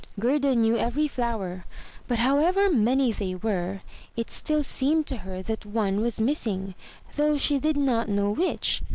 [0.19, 1.63] Gerda knew every flower;
[2.07, 3.81] but however many they were,
[4.17, 6.73] it still seemed to her that one was missing,
[7.17, 8.81] though she did not know which.